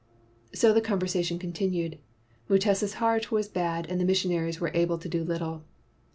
So 0.55 0.73
the 0.73 0.81
conversation 0.81 1.37
continued. 1.37 1.99
Mutesa 2.49 2.87
's 2.87 2.93
heart 2.93 3.31
was 3.31 3.47
bad 3.47 3.85
and 3.87 4.01
the 4.01 4.05
missionaries 4.05 4.59
were 4.59 4.71
able 4.73 4.97
to 4.97 5.07
do 5.07 5.23
little. 5.23 5.63